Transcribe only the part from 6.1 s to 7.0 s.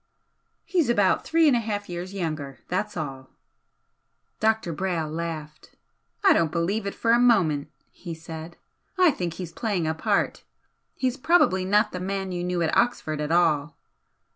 "I don't believe it